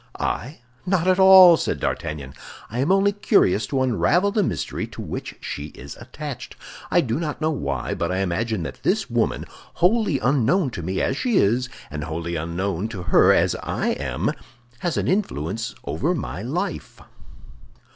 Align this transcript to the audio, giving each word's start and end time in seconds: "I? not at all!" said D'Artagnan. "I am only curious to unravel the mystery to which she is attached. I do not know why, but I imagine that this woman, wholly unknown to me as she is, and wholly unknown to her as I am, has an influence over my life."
"I? 0.19 0.61
not 0.83 1.07
at 1.07 1.19
all!" 1.19 1.57
said 1.57 1.79
D'Artagnan. 1.79 2.33
"I 2.71 2.79
am 2.79 2.91
only 2.91 3.11
curious 3.11 3.67
to 3.67 3.83
unravel 3.83 4.31
the 4.31 4.41
mystery 4.41 4.87
to 4.87 4.99
which 4.99 5.35
she 5.41 5.65
is 5.75 5.95
attached. 5.97 6.55
I 6.89 7.01
do 7.01 7.19
not 7.19 7.39
know 7.39 7.51
why, 7.51 7.93
but 7.93 8.11
I 8.11 8.17
imagine 8.21 8.63
that 8.63 8.81
this 8.81 9.11
woman, 9.11 9.45
wholly 9.75 10.17
unknown 10.17 10.71
to 10.71 10.81
me 10.81 11.01
as 11.01 11.17
she 11.17 11.37
is, 11.37 11.69
and 11.91 12.05
wholly 12.05 12.35
unknown 12.35 12.87
to 12.87 13.03
her 13.03 13.31
as 13.31 13.53
I 13.61 13.89
am, 13.89 14.31
has 14.79 14.97
an 14.97 15.07
influence 15.07 15.75
over 15.83 16.15
my 16.15 16.41
life." 16.41 16.99